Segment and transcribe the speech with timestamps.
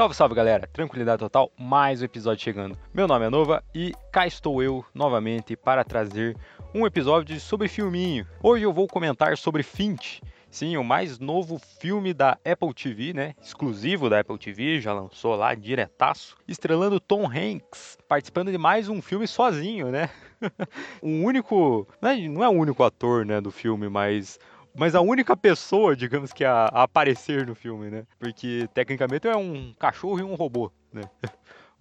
[0.00, 2.74] Salve, salve galera, tranquilidade total, mais um episódio chegando.
[2.94, 6.34] Meu nome é Nova e cá estou eu novamente para trazer
[6.74, 8.26] um episódio sobre filminho.
[8.42, 13.34] Hoje eu vou comentar sobre Finch, sim, o mais novo filme da Apple TV, né?
[13.42, 19.02] Exclusivo da Apple TV, já lançou lá diretaço, estrelando Tom Hanks, participando de mais um
[19.02, 20.08] filme sozinho, né?
[21.02, 24.38] um único, não é o único ator, né, do filme, mas
[24.74, 28.04] mas a única pessoa, digamos que, a, a, aparecer no filme, né?
[28.18, 31.02] Porque tecnicamente é um cachorro e um robô, né?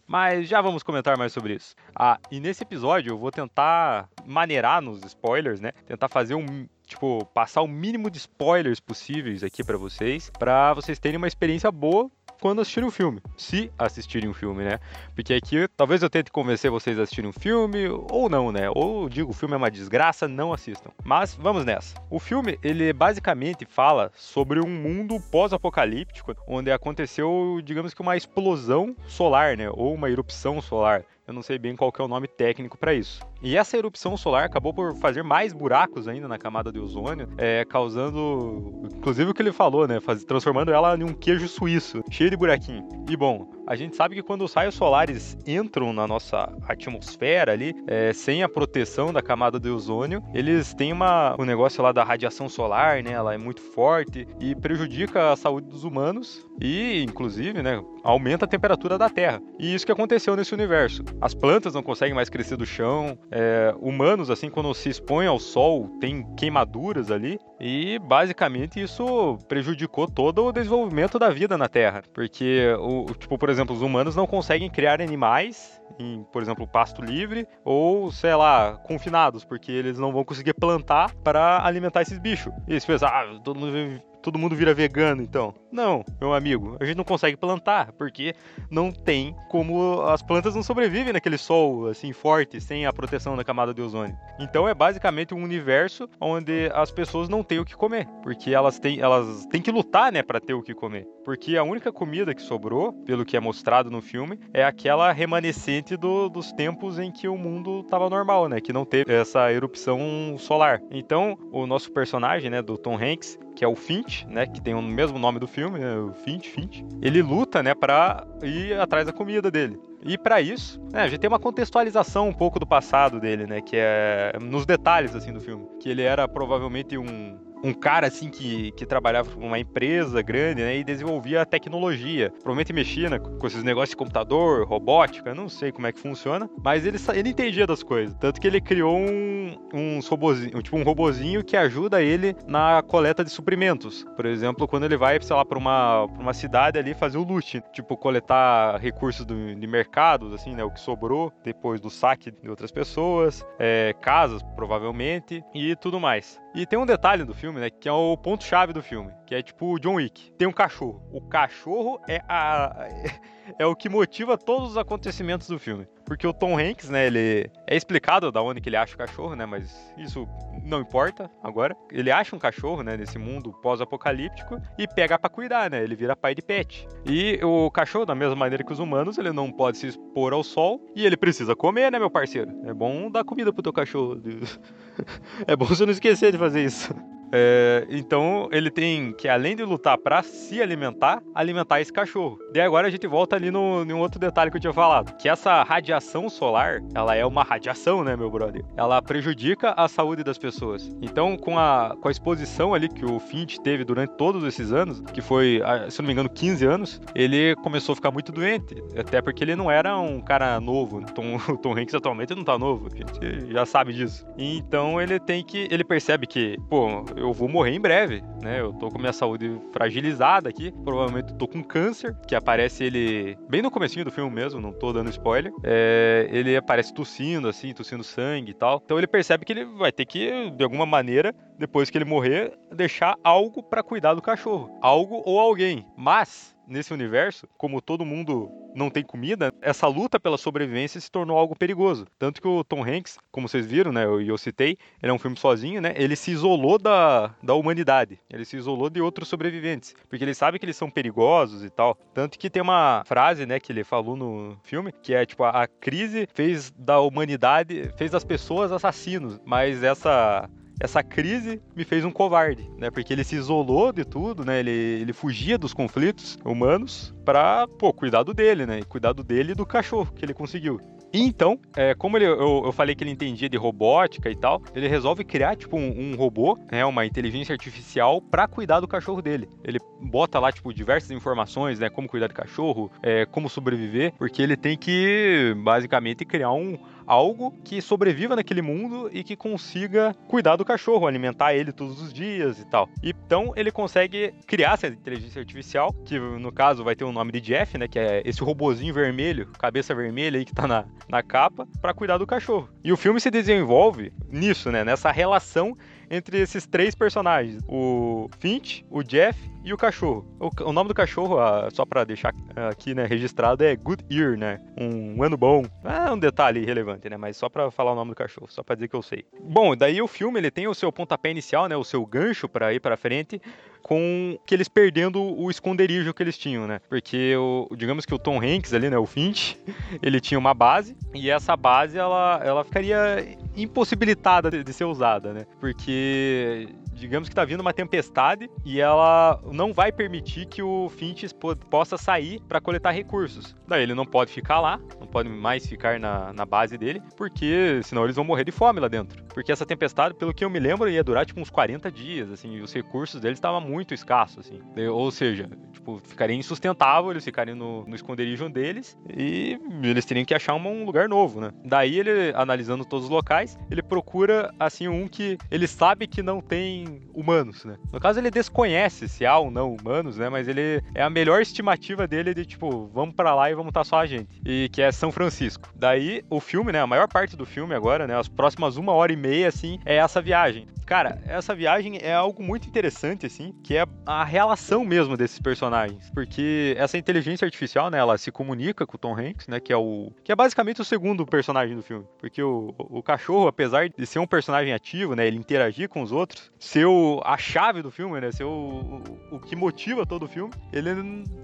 [0.10, 1.76] Mas já vamos comentar mais sobre isso.
[1.96, 5.72] Ah, e nesse episódio eu vou tentar maneirar nos spoilers, né?
[5.86, 10.98] Tentar fazer um, tipo, passar o mínimo de spoilers possíveis aqui para vocês, para vocês
[10.98, 13.22] terem uma experiência boa quando assistirem o filme.
[13.38, 14.80] Se assistirem o filme, né?
[15.16, 18.70] Porque aqui talvez eu tente convencer vocês a assistirem um filme, ou não, né?
[18.74, 20.92] Ou digo, o filme é uma desgraça, não assistam.
[21.04, 21.96] Mas vamos nessa.
[22.10, 28.96] O filme, ele basicamente fala sobre um mundo pós-apocalíptico, onde aconteceu, digamos que uma explosão
[29.08, 29.70] solar, né?
[29.70, 31.04] Ou uma erupção solar.
[31.30, 33.22] Eu não sei bem qual é o nome técnico para isso.
[33.40, 37.64] E essa erupção solar acabou por fazer mais buracos ainda na camada de ozônio, é,
[37.66, 42.32] causando, inclusive o que ele falou, né, faz, transformando ela em um queijo suíço, cheio
[42.32, 42.84] de buraquinho.
[43.08, 47.76] E bom, a gente sabe que quando os raios solares entram na nossa atmosfera ali,
[47.86, 52.04] é, sem a proteção da camada de ozônio, eles têm uma, o negócio lá da
[52.04, 57.62] radiação solar, né, ela é muito forte e prejudica a saúde dos humanos e, inclusive,
[57.62, 59.40] né, aumenta a temperatura da Terra.
[59.60, 61.04] E isso que aconteceu nesse universo.
[61.22, 65.40] As plantas não conseguem mais crescer do chão, é, humanos, assim, quando se expõem ao
[65.40, 72.04] sol, tem queimaduras ali, e basicamente isso prejudicou todo o desenvolvimento da vida na Terra.
[72.14, 77.02] Porque, o, tipo, por exemplo, os humanos não conseguem criar animais em, por exemplo, pasto
[77.02, 82.54] livre ou, sei lá, confinados, porque eles não vão conseguir plantar para alimentar esses bichos.
[82.68, 85.54] E eles pensam, ah, todo mundo todo mundo vira vegano, então.
[85.72, 88.34] Não, meu amigo, a gente não consegue plantar, porque
[88.72, 90.02] não tem como.
[90.02, 94.18] As plantas não sobrevivem naquele sol assim forte, sem a proteção da camada de ozônio.
[94.40, 98.80] Então é basicamente um universo onde as pessoas não têm o que comer, porque elas
[98.80, 101.08] têm, elas têm que lutar, né, para ter o que comer.
[101.24, 105.96] Porque a única comida que sobrou, pelo que é mostrado no filme, é aquela remanescente
[105.96, 110.00] do, dos tempos em que o mundo estava normal, né, que não teve essa erupção
[110.40, 110.82] solar.
[110.90, 114.74] Então, o nosso personagem, né, do Tom Hanks, que é o Finch, né, que tem
[114.74, 119.06] o mesmo nome do filme, né, o Finch, Finch, ele luta, né, para ir atrás
[119.06, 119.80] da comida dele.
[120.06, 123.62] E para isso, né, a gente tem uma contextualização um pouco do passado dele, né,
[123.62, 128.30] que é nos detalhes assim do filme, que ele era provavelmente um um cara assim
[128.30, 132.32] que, que trabalhava numa empresa grande, né, e desenvolvia tecnologia.
[132.32, 136.50] Provavelmente mexia né, com esses negócios de computador, robótica, não sei como é que funciona,
[136.64, 138.16] mas ele, ele entendia das coisas.
[138.20, 143.24] Tanto que ele criou um, um robozinho, tipo um robozinho que ajuda ele na coleta
[143.24, 144.06] de suprimentos.
[144.16, 147.62] Por exemplo, quando ele vai, sei lá, para uma, uma cidade ali fazer o loot,
[147.74, 152.50] tipo coletar recursos do, de mercados, assim, né, o que sobrou depois do saque de
[152.50, 156.40] outras pessoas, é, casas, provavelmente, e tudo mais.
[156.54, 157.70] E tem um detalhe do filme, né?
[157.70, 159.12] Que é o ponto-chave do filme.
[159.30, 160.32] Que é tipo o John Wick.
[160.40, 161.08] Tem um cachorro.
[161.12, 162.88] O cachorro é a.
[163.58, 165.88] É o que motiva todos os acontecimentos do filme.
[166.06, 169.36] Porque o Tom Hanks, né, ele é explicado da onde que ele acha o cachorro,
[169.36, 170.28] né, mas isso
[170.64, 171.76] não importa agora.
[171.92, 175.84] Ele acha um cachorro, né, nesse mundo pós-apocalíptico e pega para cuidar, né?
[175.84, 176.88] Ele vira pai de pet.
[177.04, 180.44] E o cachorro, da mesma maneira que os humanos, ele não pode se expor ao
[180.44, 182.52] sol e ele precisa comer, né, meu parceiro?
[182.66, 184.22] É bom dar comida pro teu cachorro.
[185.48, 186.94] é bom você não esquecer de fazer isso.
[187.32, 192.40] É, então ele tem que, além de lutar para se alimentar, alimentar esse cachorro.
[192.54, 195.30] E agora a gente volta ali no, no outro detalhe que eu tinha falado: que
[195.30, 198.64] essa radiação solar, ela é uma radiação, né, meu brother?
[198.76, 200.92] Ela prejudica a saúde das pessoas.
[201.02, 205.02] Então, com a, com a exposição ali que o Finch teve durante todos esses anos,
[205.14, 208.76] que foi, ah, se não me engano, 15 anos, ele começou a ficar muito doente.
[208.98, 211.02] Até porque ele não era um cara novo.
[211.14, 214.26] Tom, o Tom Hanks atualmente não tá novo, a gente já sabe disso.
[214.38, 215.68] Então ele tem que.
[215.72, 218.60] Ele percebe que, pô, eu vou morrer em breve, né?
[218.60, 223.62] Eu tô com minha saúde fragilizada aqui, provavelmente tô com câncer, que aparece ele bem
[223.62, 225.52] no comecinho do filme mesmo, não tô dando spoiler.
[225.64, 228.82] É, ele aparece tossindo, assim, tossindo sangue e tal.
[228.84, 232.58] Então ele percebe que ele vai ter que, de alguma maneira, depois que ele morrer,
[232.72, 234.78] deixar algo para cuidar do cachorro.
[234.82, 235.86] Algo ou alguém.
[235.98, 241.38] Mas nesse universo, como todo mundo não tem comida, essa luta pela sobrevivência se tornou
[241.38, 242.06] algo perigoso.
[242.18, 245.20] Tanto que o Tom Hanks, como vocês viram, né, eu, eu citei, ele é um
[245.20, 249.96] filme sozinho, né, ele se isolou da, da humanidade, ele se isolou de outros sobreviventes,
[250.08, 251.98] porque ele sabe que eles são perigosos e tal.
[252.14, 255.64] Tanto que tem uma frase, né, que ele falou no filme, que é tipo, a,
[255.64, 260.50] a crise fez da humanidade, fez das pessoas assassinos, mas essa
[260.80, 262.90] essa crise me fez um covarde, né?
[262.90, 264.60] Porque ele se isolou de tudo, né?
[264.60, 268.82] Ele, ele fugia dos conflitos humanos pra, pô, cuidado dele, né?
[268.84, 270.80] Cuidado dele e do cachorro que ele conseguiu.
[271.12, 274.88] Então, é, como ele, eu, eu, falei que ele entendia de robótica e tal, ele
[274.88, 279.50] resolve criar, tipo, um, um robô, né, uma inteligência artificial para cuidar do cachorro dele.
[279.64, 284.42] Ele bota lá, tipo, diversas informações, né, como cuidar do cachorro, é, como sobreviver, porque
[284.42, 286.78] ele tem que, basicamente, criar um,
[287.10, 292.14] algo que sobreviva naquele mundo e que consiga cuidar do cachorro, alimentar ele todos os
[292.14, 292.88] dias e tal.
[293.02, 297.42] Então ele consegue criar essa inteligência artificial, que no caso vai ter o nome de
[297.42, 301.68] Jeff, né, que é esse robozinho vermelho, cabeça vermelha aí que tá na, na capa,
[301.82, 302.70] para cuidar do cachorro.
[302.84, 305.76] E o filme se desenvolve nisso, né, nessa relação
[306.10, 310.26] entre esses três personagens: o Finch, o Jeff e o cachorro.
[310.40, 312.34] O, o nome do cachorro, uh, só para deixar
[312.70, 314.60] aqui né, registrado, é Good Ear, né?
[314.80, 315.66] Um, um ano bom.
[315.84, 317.18] É um detalhe relevante, né?
[317.18, 319.26] Mas só para falar o nome do cachorro, só para dizer que eu sei.
[319.42, 321.76] Bom, daí o filme ele tem o seu pontapé inicial, né?
[321.76, 323.42] O seu gancho para ir para frente
[323.82, 326.80] com que eles perdendo o esconderijo que eles tinham, né?
[326.90, 329.58] Porque o, digamos que o Tom Hanks ali, né, o Finch,
[330.02, 335.34] ele tinha uma base e essa base ela, ela ficaria impossibilitada de, de ser usada,
[335.34, 335.46] né?
[335.60, 341.28] Porque digamos que tá vindo uma tempestade e ela não vai permitir que o Finch
[341.70, 343.56] possa sair para coletar recursos.
[343.68, 347.82] Daí ele não pode ficar lá, não pode mais ficar na, na base dele, porque
[347.84, 349.24] senão eles vão morrer de fome lá dentro.
[349.34, 352.60] Porque essa tempestade, pelo que eu me lembro, ia durar tipo uns 40 dias, assim,
[352.62, 354.60] os recursos deles estavam muito escassos, assim.
[354.90, 360.34] Ou seja, tipo, ficaria insustentável eles ficarem no, no esconderijo deles e eles teriam que
[360.34, 361.52] achar um lugar novo, né?
[361.64, 366.42] Daí ele, analisando todos os locais, ele procura, assim, um que ele sabe que não
[366.42, 367.78] tem humanos, né?
[367.92, 370.30] No caso, ele desconhece se há ou não humanos, né?
[370.30, 373.82] Mas ele é a melhor estimativa dele de tipo, vamos para lá e vamos estar
[373.82, 374.42] tá só a gente.
[374.46, 375.70] E que é São Francisco.
[375.76, 376.82] Daí, o filme, né?
[376.82, 378.18] A maior parte do filme agora, né?
[378.18, 380.68] As próximas uma hora e meia, assim, é essa viagem.
[380.90, 386.10] Cara, essa viagem é algo muito interessante, assim, que é a relação mesmo desses personagens.
[386.16, 389.78] Porque essa inteligência artificial, né, ela se comunica com o Tom Hanks, né, que é
[389.78, 390.12] o.
[390.24, 392.08] que é basicamente o segundo personagem do filme.
[392.18, 396.12] Porque o, o cachorro, apesar de ser um personagem ativo, né, ele interagir com os
[396.12, 400.24] outros, ser o, a chave do filme, né, ser o, o, o que motiva todo
[400.24, 400.96] o filme, ele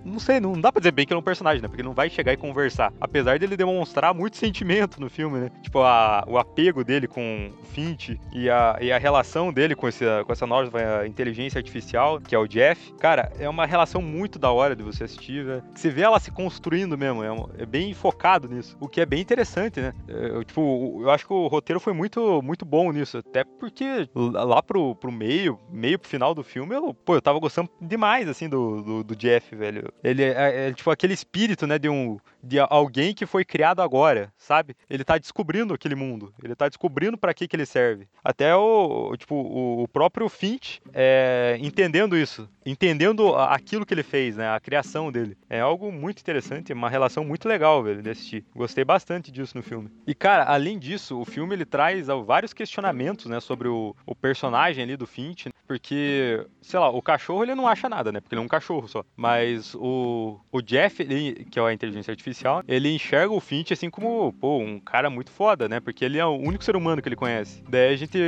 [0.04, 1.88] não sei, não dá pra dizer bem que ele é um personagem, né, porque ele
[1.88, 2.92] não vai chegar e conversar.
[3.00, 7.66] Apesar dele demonstrar muito sentimento no filme, né, tipo a, o apego dele com o
[7.68, 12.22] Finch e a, e a relação relação dele com, esse, com essa nova inteligência artificial,
[12.22, 15.46] que é o Jeff, cara, é uma relação muito da hora de você assistir?
[15.74, 19.06] Você vê ela se construindo mesmo, é, um, é bem focado nisso, o que é
[19.06, 19.94] bem interessante, né?
[20.08, 24.64] Eu, tipo, eu acho que o roteiro foi muito, muito bom nisso, até porque lá
[24.64, 28.48] pro, pro meio, meio pro final do filme, eu, pô, eu tava gostando demais, assim,
[28.48, 29.92] do, do, do Jeff, velho.
[30.04, 33.82] Ele é, é, é, tipo aquele espírito, né, de um de alguém que foi criado
[33.82, 34.76] agora, sabe?
[34.88, 38.08] Ele tá descobrindo aquele mundo, ele tá descobrindo para que que ele serve.
[38.24, 44.50] Até o, tipo, o, próprio Finch é, entendendo isso, entendendo aquilo que ele fez, né?
[44.54, 45.36] A criação dele.
[45.50, 48.46] É algo muito interessante, uma relação muito legal, velho, de assistir.
[48.56, 49.90] Gostei bastante disso no filme.
[50.06, 54.84] E, cara, além disso, o filme ele traz vários questionamentos, né, sobre o, o personagem
[54.84, 58.22] ali do Finch, porque, sei lá, o cachorro ele não acha nada, né?
[58.22, 59.04] Porque ele é um cachorro só.
[59.16, 63.90] Mas o, o Jeff, ele, que é a inteligência artificial, ele enxerga o Finch assim
[63.90, 65.80] como, pô, um cara muito foda, né?
[65.80, 67.64] Porque ele é o único ser humano que ele conhece.
[67.68, 68.20] Daí a gente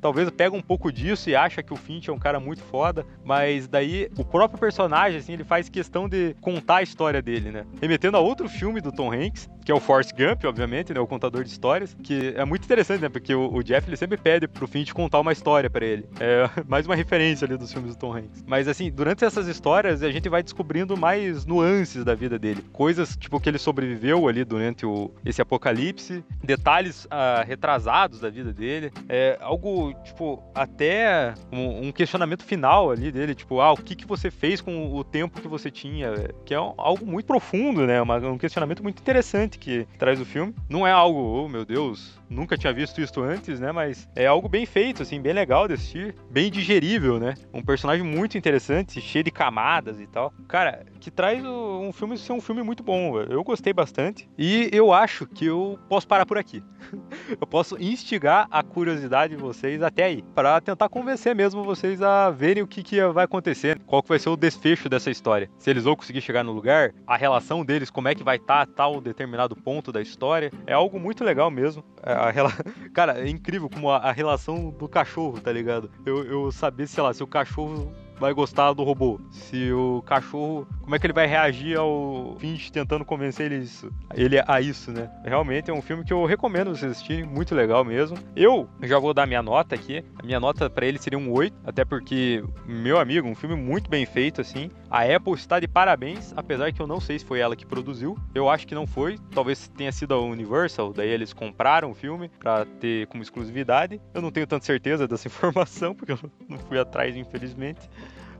[0.00, 3.04] talvez pega um pouco disso e acha que o Finch é um cara muito foda,
[3.24, 7.66] mas daí o próprio personagem, assim, ele faz questão de contar a história dele, né?
[7.80, 11.00] Remetendo a outro filme do Tom Hanks, que é o Force Gump, obviamente, né?
[11.00, 13.08] O contador de histórias, que é muito interessante, né?
[13.08, 16.08] Porque o, Jeff, ele sempre pede pro Finch contar uma história para ele.
[16.20, 18.44] É mais uma referência ali dos filmes do Tom Hanks.
[18.46, 22.64] Mas, assim, durante essas histórias, a gente vai descobrindo mais nuances da vida dele.
[22.72, 28.52] Coisas, tipo, que ele sobreviveu ali durante o, esse apocalipse, detalhes uh, retrasados da vida
[28.52, 28.92] dele.
[29.08, 34.06] É algo, tipo, até um, um, questionamento final ali dele, tipo, ah, o que, que
[34.06, 36.12] você fez com o tempo que você tinha?
[36.44, 38.00] Que é algo muito profundo, né?
[38.00, 40.54] Uma, um questionamento muito interessante que traz o filme.
[40.68, 43.72] Não é algo, oh meu Deus, nunca tinha visto isso antes, né?
[43.72, 47.34] Mas é algo bem feito, assim, bem legal de assistir, bem digerível, né?
[47.52, 50.32] Um personagem muito interessante, cheio de camadas e tal.
[50.48, 54.28] Cara, que traz um filme ser um filme muito bom, eu gostei bastante.
[54.38, 56.62] E eu acho que eu posso parar por aqui.
[57.40, 62.30] eu posso instigar a curiosidade de vocês até aí, para tentar convencer mesmo vocês a
[62.30, 65.50] verem o que, que vai acontecer, qual que vai ser o desfecho dessa história.
[65.58, 68.66] Se eles vão conseguir chegar no lugar, a relação deles, como é que vai estar
[68.66, 70.52] tá, tal determinado ponto da história.
[70.66, 71.84] É algo muito legal mesmo.
[72.02, 75.90] É, a, a, cara, é incrível como a, a, relação do cachorro, tá ligado?
[76.04, 79.20] Eu, eu saber, sei lá, se o cachorro vai gostar do robô.
[79.30, 83.90] Se o cachorro, como é que ele vai reagir ao Finch tentando convencer ele, isso,
[84.14, 85.10] ele a isso, né?
[85.24, 88.16] Realmente é um filme que eu recomendo vocês assistirem, muito legal mesmo.
[88.34, 90.04] Eu já vou dar minha nota aqui.
[90.18, 93.90] A minha nota para ele seria um 8, até porque, meu amigo, um filme muito
[93.90, 94.70] bem feito, assim.
[94.90, 98.16] A Apple está de parabéns, apesar que eu não sei se foi ela que produziu.
[98.34, 99.18] Eu acho que não foi.
[99.32, 104.00] Talvez tenha sido a Universal, daí eles compraram o filme para ter como exclusividade.
[104.14, 106.18] Eu não tenho tanta certeza dessa informação, porque eu
[106.48, 107.88] não fui atrás, infelizmente.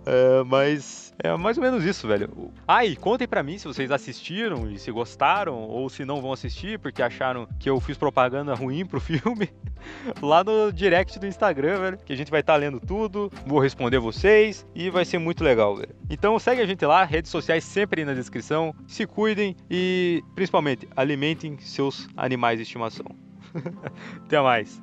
[0.08, 2.52] É, mas é mais ou menos isso, velho.
[2.66, 6.32] Ah, e contem pra mim se vocês assistiram e se gostaram, ou se não vão
[6.32, 9.50] assistir porque acharam que eu fiz propaganda ruim pro filme.
[10.22, 11.98] Lá no direct do Instagram, velho.
[12.04, 15.42] Que a gente vai estar tá lendo tudo, vou responder vocês e vai ser muito
[15.42, 15.94] legal, velho.
[16.08, 18.74] Então segue a gente lá, redes sociais sempre na descrição.
[18.86, 23.06] Se cuidem e, principalmente, alimentem seus animais de estimação.
[24.24, 24.80] Até mais.